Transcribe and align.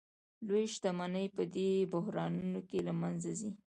لویې 0.47 0.71
شتمنۍ 0.73 1.27
په 1.35 1.43
دې 1.53 1.69
بحرانونو 1.93 2.59
کې 2.69 2.79
له 2.87 2.93
منځه 3.01 3.31
ځي 3.39 3.51